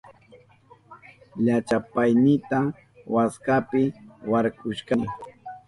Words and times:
Llachapaynita 1.43 2.59
waskapi 3.13 3.81
warkushkani. 4.31 5.07